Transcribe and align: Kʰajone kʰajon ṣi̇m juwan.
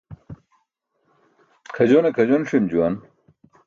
Kʰajone 1.75 2.09
kʰajon 2.15 2.47
ṣi̇m 2.49 2.65
juwan. 2.71 2.95